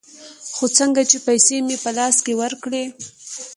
خو 0.55 0.65
څنگه 0.77 1.03
چې 1.11 1.17
پيسې 1.27 1.55
مې 1.67 1.77
په 1.83 1.91
لاس 1.97 2.15
کښې 2.25 2.33
ورکړې. 2.41 2.83